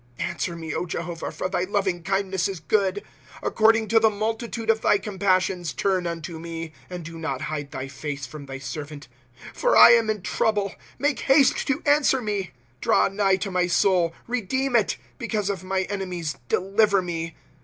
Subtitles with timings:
[0.19, 3.03] i« Answer me, Jehovah, for thy loving kindness is good;
[3.43, 6.69] According to the multitude of thy compassions turn unto me.
[6.69, 9.07] ^' And do not hide thy face from thy servant;
[9.53, 10.73] For I am in trouble,—
[11.07, 12.41] make haste to answer me.
[12.43, 12.51] ^^
[12.81, 17.35] Draw nigh to my soul, redeem it; Because of my enemies deliver me.